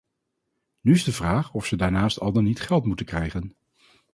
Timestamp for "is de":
0.91-1.11